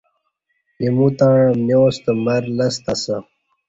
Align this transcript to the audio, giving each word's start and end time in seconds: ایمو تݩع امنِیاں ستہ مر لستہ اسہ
ایمو 0.81 1.07
تݩع 1.17 1.41
امنِیاں 1.51 1.87
ستہ 1.95 2.11
مر 2.23 2.43
لستہ 2.57 2.93
اسہ 2.97 3.15